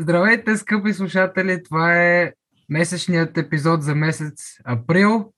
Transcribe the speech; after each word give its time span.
Здравейте, 0.00 0.56
скъпи 0.56 0.92
слушатели! 0.92 1.62
Това 1.62 2.02
е 2.04 2.32
месечният 2.68 3.38
епизод 3.38 3.82
за 3.82 3.94
месец 3.94 4.60
април, 4.64 5.32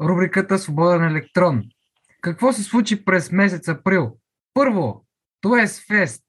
рубриката 0.00 0.58
Свободен 0.58 1.04
електрон. 1.04 1.62
Какво 2.20 2.52
се 2.52 2.62
случи 2.62 3.04
през 3.04 3.32
месец 3.32 3.68
април? 3.68 4.16
Първо, 4.54 5.04
Туес 5.40 5.86
Фест. 5.86 6.24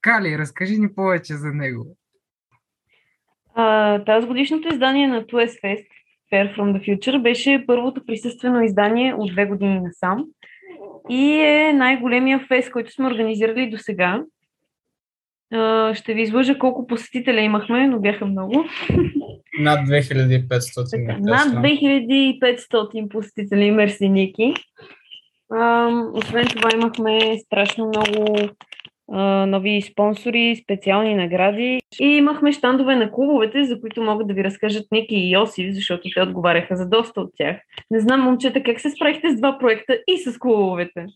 Кали, 0.00 0.38
разкажи 0.38 0.78
ни 0.78 0.94
повече 0.94 1.34
за 1.34 1.52
него. 1.52 1.96
А, 3.54 4.04
тази 4.04 4.26
годишното 4.26 4.68
издание 4.68 5.08
на 5.08 5.22
Tues 5.22 5.62
Fest, 5.64 5.88
Fair 6.32 6.56
from 6.56 6.78
the 6.78 6.88
Future, 6.88 7.22
беше 7.22 7.64
първото 7.66 8.06
присъствено 8.06 8.62
издание 8.62 9.14
от 9.14 9.32
две 9.32 9.46
години 9.46 9.80
насам 9.80 10.24
и 11.08 11.32
е 11.32 11.72
най-големия 11.72 12.40
фест, 12.48 12.70
който 12.70 12.92
сме 12.92 13.06
организирали 13.06 13.70
до 13.70 13.78
сега. 13.78 14.22
Ще 15.94 16.14
ви 16.14 16.22
излъжа 16.22 16.58
колко 16.58 16.86
посетителя 16.86 17.40
имахме, 17.40 17.86
но 17.86 18.00
бяха 18.00 18.26
много. 18.26 18.64
Над 19.60 19.80
2500. 19.88 20.90
Така, 20.90 21.18
над 21.20 21.48
2500 21.48 23.08
посетители, 23.08 23.70
мерси 23.70 24.08
Ники. 24.08 24.54
Освен 26.14 26.46
това 26.46 26.70
имахме 26.74 27.38
страшно 27.38 27.86
много 27.86 28.36
нови 29.46 29.82
спонсори, 29.82 30.60
специални 30.64 31.14
награди. 31.14 31.80
И 32.00 32.06
имахме 32.06 32.52
щандове 32.52 32.96
на 32.96 33.10
клубовете, 33.10 33.64
за 33.64 33.80
които 33.80 34.02
могат 34.02 34.28
да 34.28 34.34
ви 34.34 34.44
разкажат 34.44 34.86
Ники 34.92 35.14
и 35.14 35.30
Йосиф, 35.32 35.74
защото 35.74 36.02
те 36.14 36.22
отговаряха 36.22 36.76
за 36.76 36.88
доста 36.88 37.20
от 37.20 37.30
тях. 37.36 37.56
Не 37.90 38.00
знам, 38.00 38.20
момчета, 38.20 38.62
как 38.62 38.80
се 38.80 38.90
справихте 38.90 39.30
с 39.30 39.36
два 39.36 39.58
проекта 39.58 39.98
и 40.06 40.18
с 40.18 40.38
клубовете? 40.38 41.06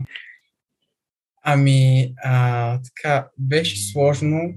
Ами, 1.47 2.13
а, 2.25 2.79
така, 2.83 3.29
беше 3.39 3.93
сложно. 3.93 4.55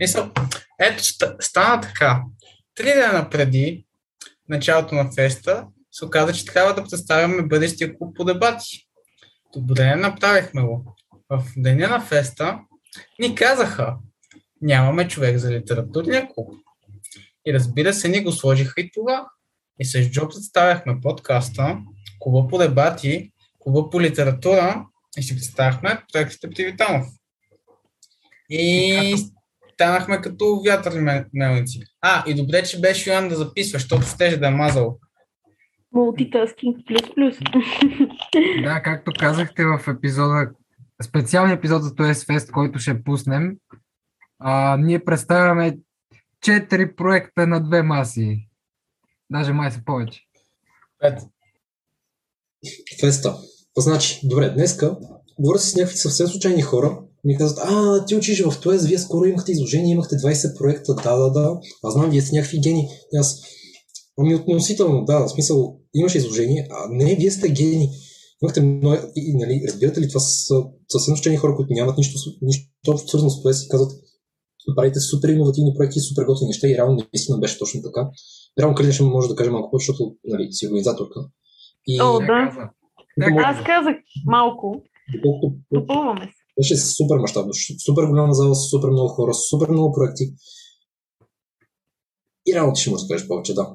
Мисъл, 0.00 0.30
ето, 0.80 1.02
стана 1.40 1.80
така. 1.80 2.22
Три 2.74 2.84
дена 2.84 3.30
преди 3.30 3.86
началото 4.48 4.94
на 4.94 5.12
феста 5.12 5.66
се 5.92 6.04
оказа, 6.04 6.32
че 6.32 6.44
трябва 6.44 6.74
да 6.74 6.84
представяме 6.84 7.42
бъдещия 7.42 7.98
клуб 7.98 8.16
по 8.16 8.24
дебати. 8.24 8.88
Добре, 9.54 9.96
направихме 9.96 10.62
го 10.62 10.96
в 11.30 11.44
деня 11.56 11.88
на 11.88 12.00
феста 12.00 12.58
ни 13.18 13.34
казаха, 13.34 13.96
нямаме 14.60 15.08
човек 15.08 15.36
за 15.36 15.50
литературния 15.50 16.28
клуб. 16.34 16.54
И 17.46 17.54
разбира 17.54 17.94
се, 17.94 18.08
ни 18.08 18.22
го 18.22 18.32
сложиха 18.32 18.80
и 18.80 18.90
това. 18.94 19.26
И 19.78 19.84
с 19.84 20.10
Джо 20.10 20.28
представяхме 20.28 21.00
подкаста, 21.00 21.78
клуба 22.18 22.48
по 22.48 22.58
дебати, 22.58 23.32
клуба 23.58 23.90
по 23.90 24.00
литература 24.00 24.86
и 25.18 25.22
си 25.22 25.36
представяхме 25.36 26.02
проектите 26.12 26.50
Птивитанов. 26.50 27.06
И 28.50 29.14
станахме 29.74 30.20
като 30.20 30.62
вятърни 30.66 31.22
мелници. 31.34 31.82
А, 32.00 32.24
и 32.30 32.34
добре, 32.34 32.62
че 32.62 32.80
беше 32.80 33.10
Йоан 33.10 33.28
да 33.28 33.36
записва, 33.36 33.78
защото 33.78 34.06
ще 34.06 34.36
да 34.36 34.46
е 34.46 34.50
мазал. 34.50 34.98
Мултитаскинг 35.92 36.76
плюс 36.86 37.14
плюс. 37.14 37.36
Да, 38.62 38.82
както 38.82 39.12
казахте 39.18 39.64
в 39.64 39.80
епизода, 39.88 40.50
специалния 41.02 41.54
епизод 41.54 41.82
за 41.82 41.90
TOS 41.90 42.12
Fest, 42.12 42.50
който 42.50 42.78
ще 42.78 43.02
пуснем, 43.02 43.56
а, 44.38 44.76
ние 44.76 45.04
представяме 45.04 45.78
четири 46.40 46.94
проекта 46.94 47.46
на 47.46 47.60
две 47.60 47.82
маси. 47.82 48.48
Даже 49.30 49.52
май 49.52 49.70
са 49.70 49.84
повече. 49.84 50.20
Пет. 50.98 51.20
Феста. 53.00 53.36
Значи, 53.78 54.20
добре, 54.24 54.50
днеска 54.50 54.96
говоря 55.40 55.58
с 55.58 55.76
някакви 55.76 55.98
съвсем 55.98 56.28
случайни 56.28 56.62
хора. 56.62 57.00
Ми 57.24 57.36
казват, 57.36 57.58
а, 57.62 58.04
ти 58.04 58.16
учиш 58.16 58.42
в 58.44 58.60
ТОЕС, 58.60 58.86
вие 58.86 58.98
скоро 58.98 59.24
имахте 59.24 59.52
изложение, 59.52 59.92
имахте 59.92 60.16
20 60.16 60.58
проекта, 60.58 60.94
да, 60.94 61.16
да, 61.16 61.30
да. 61.30 61.60
Аз 61.82 61.92
знам, 61.94 62.10
вие 62.10 62.22
сте 62.22 62.36
някакви 62.36 62.60
гени. 62.60 62.88
Аз, 63.18 63.40
ами 64.18 64.34
относително, 64.34 65.04
да, 65.04 65.26
в 65.26 65.28
смисъл, 65.28 65.78
имаш 65.94 66.14
изложение, 66.14 66.68
а 66.70 66.88
не, 66.90 67.16
вие 67.16 67.30
сте 67.30 67.48
гени 67.48 67.90
имахте 68.42 68.60
много, 68.60 68.96
и, 69.16 69.36
нали, 69.36 69.64
разбирате 69.68 70.00
ли, 70.00 70.08
това 70.08 70.20
са 70.20 70.54
съвсем 70.88 71.16
случайни 71.16 71.36
хора, 71.36 71.56
които 71.56 71.72
нямат 71.72 71.98
нищо, 71.98 72.18
нищо 72.42 72.68
общо 72.88 73.08
свързано 73.08 73.30
с 73.30 73.38
това 73.38 73.50
и 73.50 73.68
казват, 73.68 73.92
правите 74.76 75.00
супер 75.00 75.28
иновативни 75.28 75.74
проекти, 75.76 76.00
супер 76.00 76.24
готини 76.24 76.48
неща 76.48 76.68
и 76.68 76.74
реално 76.74 77.06
наистина 77.14 77.38
беше 77.38 77.58
точно 77.58 77.82
така. 77.82 78.08
Реално 78.58 78.74
Калина 78.74 78.92
ще 78.92 79.02
може 79.02 79.28
да 79.28 79.34
каже 79.34 79.50
малко 79.50 79.70
повече, 79.70 79.84
защото 79.84 80.14
нали, 80.24 80.52
си 80.52 80.66
организаторка. 80.66 81.20
И... 81.86 82.02
О, 82.02 82.18
да. 82.18 82.70
Аз 83.20 83.62
казах 83.64 83.96
малко. 84.26 84.82
Допълваме 85.72 86.20
се. 86.20 86.42
Беше 86.60 86.76
супер 86.76 87.16
мащабно, 87.20 87.52
супер 87.86 88.02
голяма 88.02 88.32
зала, 88.32 88.54
супер 88.54 88.88
много 88.88 89.08
хора, 89.08 89.34
супер 89.34 89.68
много 89.68 89.92
проекти. 89.92 90.24
И 92.46 92.54
реално 92.54 92.72
ти 92.72 92.80
ще 92.80 92.90
му 92.90 92.96
разкажеш 92.96 93.28
повече, 93.28 93.54
да. 93.54 93.66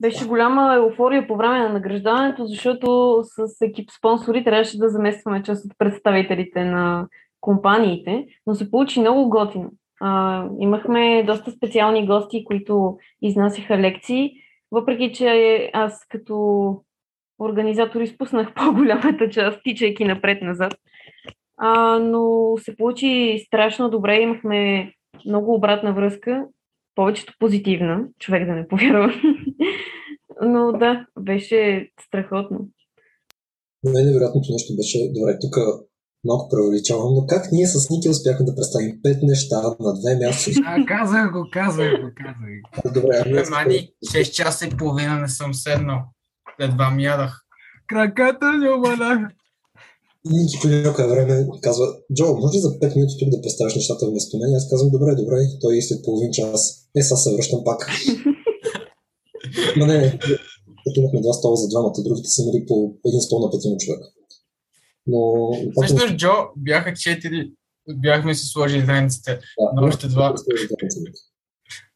Беше 0.00 0.26
голяма 0.26 0.74
еуфория 0.74 1.28
по 1.28 1.36
време 1.36 1.58
на 1.58 1.68
награждаването, 1.68 2.46
защото 2.46 3.20
с 3.24 3.60
екип 3.62 3.90
спонсори 3.98 4.44
трябваше 4.44 4.78
да 4.78 4.88
заместваме 4.88 5.42
част 5.42 5.64
от 5.64 5.72
представителите 5.78 6.64
на 6.64 7.08
компаниите, 7.40 8.26
но 8.46 8.54
се 8.54 8.70
получи 8.70 9.00
много 9.00 9.30
готино. 9.30 9.70
А, 10.00 10.44
имахме 10.60 11.24
доста 11.26 11.50
специални 11.50 12.06
гости, 12.06 12.44
които 12.44 12.96
изнасяха 13.22 13.78
лекции, 13.78 14.30
въпреки 14.72 15.12
че 15.12 15.70
аз 15.72 16.06
като 16.08 16.74
организатор 17.38 18.00
изпуснах 18.00 18.54
по-голямата 18.56 19.30
част, 19.30 19.60
тичайки 19.64 20.04
напред-назад. 20.04 20.74
А, 21.56 21.98
но 21.98 22.52
се 22.58 22.76
получи 22.76 23.42
страшно 23.46 23.90
добре, 23.90 24.20
имахме 24.20 24.92
много 25.26 25.54
обратна 25.54 25.94
връзка 25.94 26.44
повечето 26.94 27.32
позитивна, 27.38 28.04
човек 28.18 28.46
да 28.46 28.52
не 28.52 28.68
повярва. 28.68 29.12
Но 30.42 30.72
да, 30.72 31.06
беше 31.20 31.90
страхотно. 32.06 32.58
Най-невероятното 33.84 34.52
нещо 34.52 34.76
беше, 34.76 34.98
добре, 35.14 35.38
тук 35.40 35.56
малко 36.24 36.48
преувеличавам, 36.48 37.14
но 37.14 37.26
как 37.26 37.52
ние 37.52 37.66
с 37.66 37.90
Ники 37.90 38.08
успяхме 38.08 38.46
да 38.46 38.54
представим 38.54 39.02
пет 39.02 39.22
неща 39.22 39.56
на 39.80 39.94
две 40.00 40.26
месеца? 40.26 40.60
А, 40.66 40.84
казах 40.86 41.32
го, 41.32 41.46
казах 41.52 41.90
го, 42.00 42.08
казах 42.16 42.94
Добре, 42.94 43.22
ами... 43.26 43.42
Мани, 43.50 43.90
6 44.06 44.30
часа 44.30 44.66
и 44.66 44.76
половина 44.76 45.20
не 45.20 45.28
съм 45.28 45.54
седнал. 45.54 45.98
Едва 46.60 46.90
ми 46.90 47.04
ядах. 47.04 47.44
Краката 47.86 48.52
ми 48.52 48.68
оманах. 48.68 49.18
И 50.26 50.58
по 50.62 50.68
някое 50.68 51.06
време 51.06 51.46
казва, 51.62 51.86
Джо, 52.14 52.36
може 52.36 52.56
ли 52.56 52.60
за 52.60 52.68
5 52.68 52.96
минути 52.96 53.14
тук 53.18 53.28
да 53.28 53.42
представиш 53.42 53.74
нещата 53.74 54.06
вместо 54.06 54.38
мен? 54.38 54.54
Аз 54.54 54.70
казвам, 54.70 54.90
добре, 54.90 55.14
добре. 55.14 55.36
Той 55.60 55.82
след 55.82 56.04
половин 56.04 56.30
час. 56.32 56.88
Е, 56.96 57.02
сега 57.02 57.16
се 57.16 57.34
връщам 57.34 57.60
пак. 57.64 57.80
Но 59.76 59.86
не, 59.86 59.98
не. 59.98 60.18
имахме 60.96 61.20
два 61.20 61.32
стола 61.32 61.56
за 61.56 61.68
двамата, 61.68 62.02
другите 62.04 62.28
са 62.28 62.42
нали 62.46 62.66
по 62.66 62.94
един 63.06 63.20
стол 63.20 63.38
на 63.40 63.50
петима 63.50 63.76
човек. 63.76 64.00
Но... 65.06 65.50
Всъщност, 65.76 66.16
Джо, 66.16 66.34
бяха 66.56 66.94
четири. 66.94 67.52
Бяхме 67.90 68.34
си 68.34 68.46
сложили 68.46 68.86
границите 68.86 69.30
да, 69.34 69.80
на 69.80 69.88
още 69.88 70.08
два. 70.08 70.34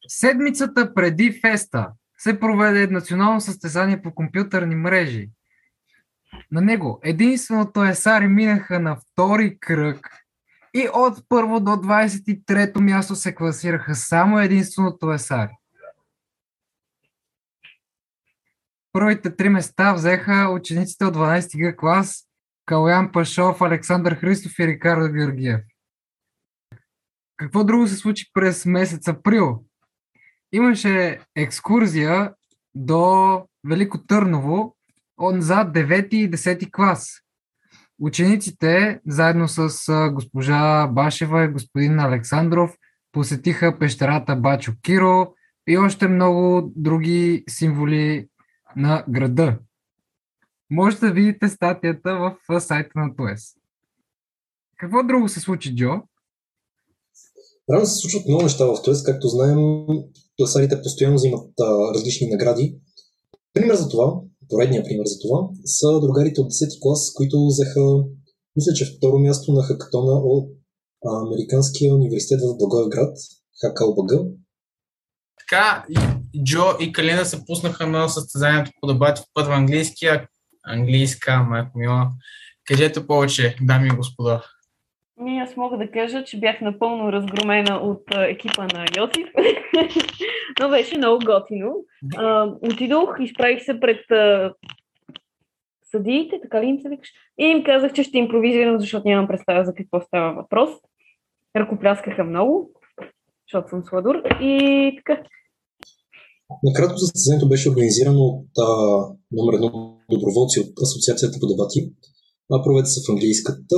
Седмицата 0.09 0.95
преди 0.95 1.41
феста 1.41 1.87
се 2.23 2.41
проведе 2.41 2.87
национално 2.87 3.41
състезание 3.41 4.03
по 4.03 4.15
компютърни 4.15 4.75
мрежи 4.75 5.31
на 6.53 6.61
него 6.61 7.01
единственото 7.03 7.85
есари 7.85 8.29
минаха 8.29 8.81
на 8.81 8.97
втори 8.97 9.59
кръг 9.61 10.25
и 10.75 10.89
от 10.95 11.29
първо 11.29 11.61
до 11.61 11.71
23-то 11.71 12.81
място 12.81 13.15
се 13.15 13.35
класираха 13.35 13.95
само 13.95 14.41
единственото 14.41 15.13
есари. 15.13 15.57
Първите 18.93 19.37
три 19.37 19.49
места 19.49 19.93
взеха 19.93 20.51
учениците 20.51 21.05
от 21.05 21.17
12 21.17 21.71
г 21.71 21.77
клас 21.77 22.25
Калян 22.67 23.13
Пашов, 23.13 23.63
Александър 23.63 24.15
Христов 24.15 24.59
и 24.59 24.67
Рикардо 24.67 25.13
Георгиев. 25.13 25.61
Какво 27.37 27.65
друго 27.65 27.87
се 27.87 27.97
случи 27.97 28.31
през 28.35 28.67
месец 28.67 29.09
април? 29.09 29.65
Имаше 30.53 31.21
екскурзия 31.37 32.35
до 32.75 33.43
Велико 33.69 34.07
Търново, 34.07 34.77
за 35.21 35.55
9 35.55 36.09
и 36.09 36.31
10 36.31 36.71
клас. 36.73 37.11
Учениците, 38.01 39.01
заедно 39.07 39.49
с 39.49 39.69
госпожа 40.13 40.87
Башева 40.87 41.45
и 41.45 41.49
господин 41.49 42.01
Александров, 42.01 42.77
посетиха 43.13 43.79
пещерата 43.79 44.37
Бачо 44.37 44.73
Киро 44.83 45.35
и 45.69 45.79
още 45.79 46.09
много 46.09 46.73
други 46.77 47.45
символи 47.49 48.29
на 48.77 49.05
града. 49.09 49.59
Може 50.71 50.99
да 50.99 51.13
видите 51.13 51.49
статията 51.49 52.37
в 52.49 52.61
сайта 52.61 52.91
на 52.97 53.17
ТОЕС. 53.17 53.55
Какво 54.77 55.03
друго 55.03 55.29
се 55.29 55.41
случи, 55.41 55.77
Джо? 55.77 56.03
Рано 57.71 57.87
се 57.87 57.97
случват 57.97 58.27
много 58.29 58.43
неща 58.43 58.65
в 58.65 58.83
ТОЕС. 58.85 59.03
Както 59.03 59.29
знаем, 59.29 59.87
туесарите 60.43 60.83
постоянно 60.83 61.17
взимат 61.17 61.51
а, 61.61 61.95
различни 61.95 62.27
награди. 62.27 62.77
Пример 63.55 63.75
за 63.75 63.89
това 63.89 64.23
поредния 64.53 64.85
пример 64.85 65.07
за 65.07 65.19
това, 65.19 65.49
са 65.65 66.01
другарите 66.01 66.41
от 66.41 66.51
10 66.53 66.83
клас, 66.83 67.13
които 67.15 67.47
взеха, 67.47 67.81
мисля, 68.57 68.73
че 68.73 68.93
второ 68.97 69.19
място 69.19 69.53
на 69.53 69.63
хакатона 69.63 70.13
от 70.13 70.51
Американския 71.27 71.95
университет 71.95 72.41
в 72.41 72.57
Благоевград, 72.59 73.17
ХКЛБГ. 73.61 74.13
Така, 75.39 75.87
Джо 76.45 76.65
и 76.81 76.93
Калина 76.93 77.25
се 77.25 77.45
пуснаха 77.47 77.87
на 77.87 78.09
състезанието 78.09 78.71
по 78.81 78.87
дебати 78.87 79.23
в 79.23 79.25
първа 79.35 79.55
английския. 79.55 80.29
Английска, 80.65 81.47
майко 81.51 81.79
мила. 81.79 82.11
Кажете 82.65 83.07
повече, 83.07 83.57
дами 83.63 83.89
и 83.89 83.97
господа. 83.97 84.45
Ми, 85.23 85.39
аз 85.39 85.57
мога 85.57 85.79
да 85.79 85.91
кажа, 85.91 86.25
че 86.25 86.41
бях 86.41 86.61
напълно 86.61 87.13
разгромена 87.13 87.77
от 87.77 88.03
а, 88.15 88.27
екипа 88.27 88.63
на 88.63 88.87
Йосиф, 88.97 89.29
но 90.61 90.69
беше 90.69 90.99
много 90.99 91.25
готино. 91.25 91.75
А, 92.17 92.53
отидох, 92.63 93.17
изправих 93.21 93.65
се 93.65 93.81
пред 93.81 94.11
а, 94.11 94.55
съдиите, 95.91 96.41
така 96.43 96.63
ли 96.63 96.67
им 96.67 96.81
се 96.83 96.89
викаш, 96.89 97.09
и 97.41 97.45
им 97.45 97.65
казах, 97.65 97.93
че 97.93 98.03
ще 98.03 98.19
импровизирам, 98.19 98.81
защото 98.81 99.09
нямам 99.09 99.29
представа 99.29 99.65
за 99.65 99.75
какво 99.75 100.01
става 100.01 100.35
въпрос. 100.35 100.71
Ръкопляскаха 101.57 102.25
много, 102.25 102.71
защото 103.47 103.69
съм 103.69 103.85
сладур 103.85 104.23
и 104.41 104.95
така. 104.97 105.23
Накратко 106.63 106.99
състезанието 106.99 107.49
беше 107.49 107.71
организирано 107.71 108.23
от 108.23 108.49
а, 108.59 108.67
номер 109.33 109.55
едно 109.55 109.99
доброволци 110.11 110.61
от 110.61 110.73
Асоциацията 110.83 111.39
по 111.41 111.47
дебати. 111.47 111.93
Проведе 112.65 112.87
се 112.87 113.01
в 113.07 113.13
английската 113.13 113.77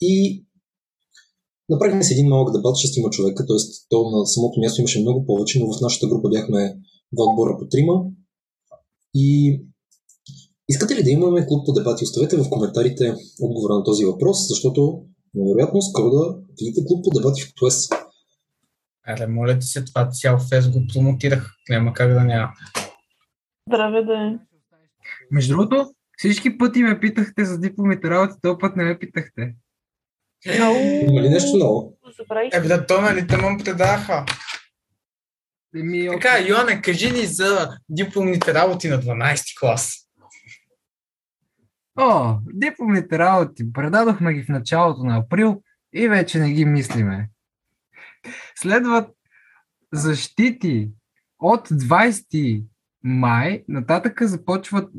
и 0.00 0.44
направихме 1.68 2.02
си 2.02 2.14
един 2.14 2.28
малък 2.28 2.52
дебат, 2.56 2.76
шестима 2.76 3.10
човека, 3.10 3.46
т.е. 3.46 3.56
то 3.88 4.10
на 4.10 4.26
самото 4.26 4.60
място 4.60 4.80
имаше 4.80 5.00
много 5.00 5.26
повече, 5.26 5.60
но 5.60 5.72
в 5.72 5.80
нашата 5.80 6.08
група 6.08 6.28
бяхме 6.28 6.76
два 7.12 7.24
отбора 7.24 7.56
по 7.58 7.68
трима. 7.68 7.94
И 9.14 9.60
искате 10.68 10.96
ли 10.96 11.02
да 11.02 11.10
имаме 11.10 11.46
клуб 11.46 11.66
по 11.66 11.72
дебати? 11.72 12.04
Оставете 12.04 12.36
в 12.36 12.50
коментарите 12.50 13.14
отговора 13.40 13.74
на 13.74 13.84
този 13.84 14.04
въпрос, 14.04 14.48
защото 14.48 15.02
вероятно 15.48 15.82
скоро 15.82 16.10
да 16.10 16.38
видите 16.60 16.86
клуб 16.86 17.04
по 17.04 17.10
дебати 17.18 17.42
в 17.42 17.52
ТОЕС. 17.56 17.88
Аре, 19.06 19.26
моля 19.26 19.58
ти 19.58 19.66
се, 19.66 19.84
това 19.84 20.08
цял 20.10 20.38
фест 20.38 20.70
го 20.70 20.82
промотирах. 20.92 21.50
Няма 21.68 21.92
как 21.92 22.12
да 22.12 22.24
няма. 22.24 22.48
Здраве 23.68 24.02
да 24.02 24.12
е. 24.12 24.38
Между 25.30 25.56
другото, 25.56 25.90
всички 26.16 26.58
пъти 26.58 26.82
ме 26.82 27.00
питахте 27.00 27.44
за 27.44 27.58
дипломите 27.58 28.10
работи, 28.10 28.38
този 28.42 28.58
път 28.60 28.76
не 28.76 28.84
ме 28.84 28.98
питахте. 28.98 29.54
Много 30.46 30.78
Има 30.78 31.22
ли 31.22 31.28
нещо 31.28 31.56
ново? 31.56 31.98
Е, 32.52 32.60
бе, 32.60 32.68
да, 32.68 32.86
то 32.86 33.00
нали 33.00 33.26
те 33.26 33.36
му 33.36 33.58
предаха. 33.64 34.24
Така, 36.12 36.38
Йоане, 36.48 36.82
кажи 36.82 37.10
ни 37.10 37.26
за 37.26 37.78
дипломните 37.88 38.54
работи 38.54 38.88
на 38.88 38.98
12 38.98 39.60
клас. 39.60 40.08
О, 42.00 42.38
дипломните 42.54 43.18
работи. 43.18 43.72
Предадохме 43.72 44.34
ги 44.34 44.42
в 44.42 44.48
началото 44.48 45.04
на 45.04 45.16
април 45.16 45.62
и 45.94 46.08
вече 46.08 46.38
не 46.38 46.52
ги 46.52 46.64
мислиме. 46.64 47.30
Следват 48.56 49.10
защити 49.92 50.90
от 51.38 51.68
20 51.68 52.64
май. 53.04 53.64
Нататъка 53.68 54.28
започват 54.28 54.90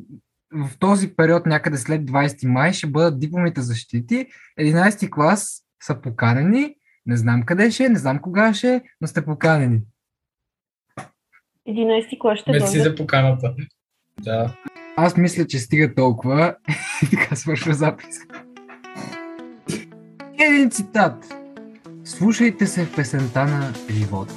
в 0.53 0.69
този 0.79 1.15
период, 1.15 1.45
някъде 1.45 1.77
след 1.77 2.01
20 2.01 2.47
май, 2.47 2.73
ще 2.73 2.87
бъдат 2.87 3.19
дипломните 3.19 3.61
защити. 3.61 4.27
11 4.59 5.09
клас 5.09 5.63
са 5.83 6.01
поканени. 6.01 6.75
Не 7.05 7.17
знам 7.17 7.43
къде 7.43 7.71
ще 7.71 7.89
не 7.89 7.99
знам 7.99 8.19
кога 8.19 8.53
ще 8.53 8.81
но 9.01 9.07
сте 9.07 9.25
поканени. 9.25 9.79
11 11.67 12.19
клас 12.19 12.39
ще 12.39 12.51
Мерси 12.51 12.79
за 12.79 12.95
поканата. 12.95 13.55
Да. 14.21 14.55
Аз 14.97 15.17
мисля, 15.17 15.47
че 15.47 15.59
стига 15.59 15.95
толкова. 15.95 16.55
И 17.03 17.09
така 17.09 17.35
свършва 17.35 17.73
запис. 17.73 18.15
Един 20.39 20.69
цитат. 20.71 21.33
Слушайте 22.03 22.67
се 22.67 22.85
в 22.85 22.95
песента 22.95 23.45
на 23.45 23.73
живота. 23.91 24.33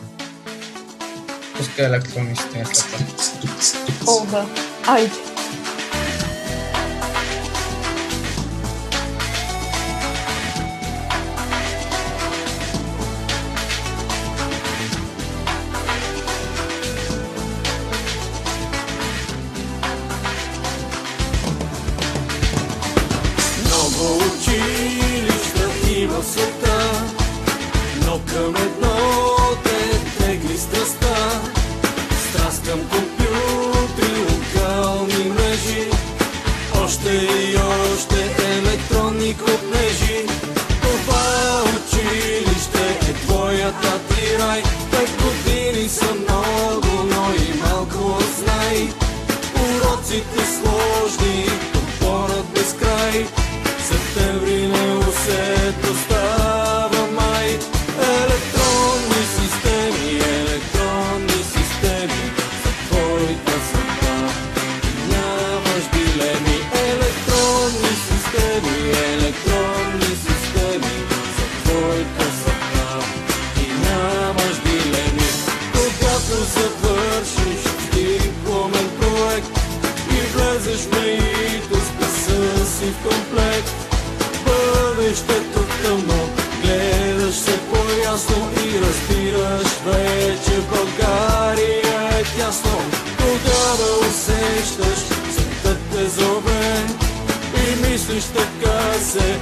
Пускай 1.57 1.87
електронни 1.87 2.37
системи 2.37 2.65
след 2.65 3.99
това. 4.01 4.13
О, 4.13 4.27
да. 4.31 4.47
Айде. 4.93 5.32
В 26.23 26.39
но 28.07 28.21
към 28.33 28.55
едно 28.57 28.97
те 29.65 30.25
тегли 30.25 30.59
страста. 30.59 31.41
Страст 32.29 32.65
към 32.67 32.81
компютри, 32.81 34.25
локални 34.31 35.25
мрежи, 35.25 35.91
още 36.85 37.11
и 37.11 37.57
още 37.57 38.35
електронни 38.59 39.37
копнежи. 39.39 40.27
Това 40.83 41.63
училище 41.63 43.09
е 43.11 43.13
твоята 43.13 44.01
ти 44.09 44.39
рай, 44.39 44.63
Бъдещето 85.13 85.61
тъмно, 85.83 86.29
гледаш 86.63 87.35
се 87.35 87.59
по-ясно 87.59 88.49
и 88.65 88.81
разбираш 88.81 89.67
вече 89.85 90.61
България 90.71 92.19
е 92.19 92.23
тясно. 92.23 92.79
Тогава 93.19 93.99
усещаш, 94.01 94.99
светът 95.33 95.79
те 95.93 96.09
зове 96.09 96.85
и 97.57 97.91
мислиш 97.91 98.25
така 98.25 98.93
се, 99.05 99.39